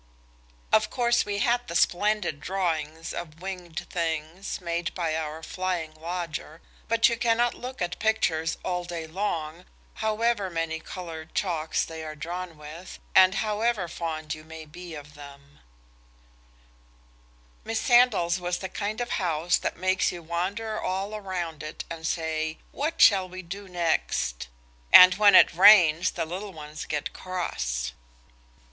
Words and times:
Of 0.73 0.89
course 0.89 1.25
we 1.27 1.37
had 1.37 1.67
the 1.67 1.75
splendid 1.75 2.39
drawings 2.41 3.13
of 3.13 3.39
winged 3.39 3.85
things 3.91 4.59
made 4.59 4.95
by 4.95 5.15
our 5.15 5.43
Flying 5.43 5.93
Lodger, 5.93 6.59
but 6.87 7.07
you 7.07 7.15
cannot 7.15 7.53
look 7.53 7.83
at 7.83 7.99
pictures 7.99 8.57
all 8.65 8.83
day 8.83 9.05
long, 9.05 9.65
however 10.01 10.49
many 10.49 10.79
coloured 10.79 11.35
chalks 11.35 11.85
they 11.85 12.03
are 12.03 12.15
drawn 12.15 12.57
with, 12.57 12.97
and 13.13 13.35
however 13.45 13.87
fond 13.87 14.33
you 14.33 14.43
may 14.43 14.65
be 14.65 14.95
of 14.95 15.13
them. 15.13 15.59
Miss 17.63 17.79
Sandal's 17.79 18.39
was 18.39 18.57
the 18.57 18.69
kind 18.69 19.01
of 19.01 19.11
house 19.21 19.59
that 19.59 19.77
makes 19.77 20.11
you 20.11 20.23
wander 20.23 20.81
all 20.81 21.21
round 21.21 21.61
it 21.61 21.83
and 21.91 22.07
say, 22.07 22.57
"What 22.71 22.99
shall 22.99 23.29
we 23.29 23.43
do 23.43 23.67
next?" 23.69 24.47
And 24.91 25.13
when 25.13 25.35
it 25.35 25.53
rains 25.53 26.09
the 26.09 26.25
little 26.25 26.53
ones 26.53 26.85
get 26.85 27.13
cross. 27.13 27.91